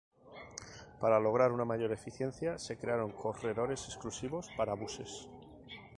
[0.99, 5.29] Para lograr una mayor eficiencia se crearon corredores exclusivos para buses.